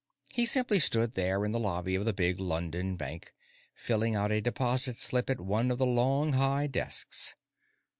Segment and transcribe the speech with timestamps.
[0.33, 3.35] He simply stood there in the lobby of the big London bank,
[3.75, 7.35] filling out a deposit slip at one of the long, high desks.